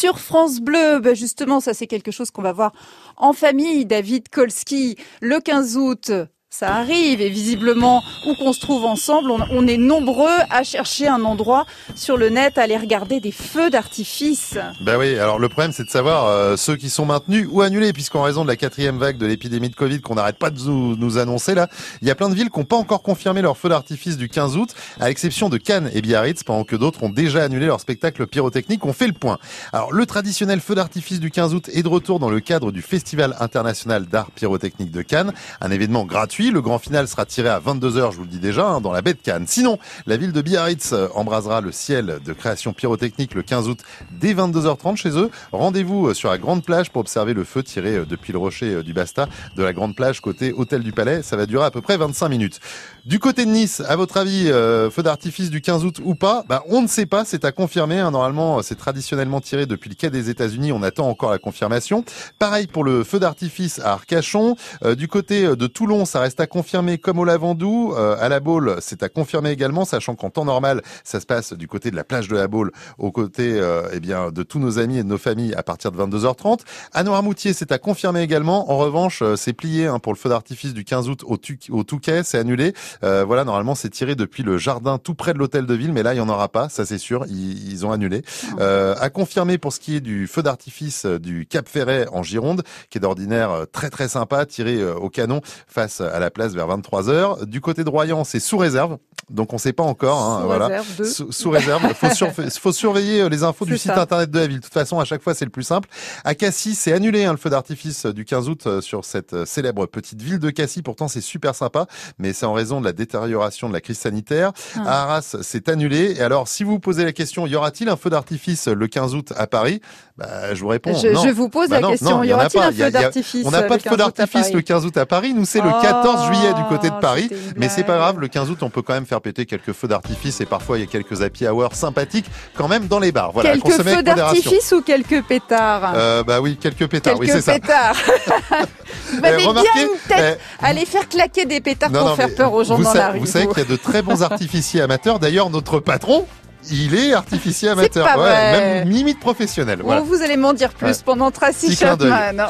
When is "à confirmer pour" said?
88.98-89.72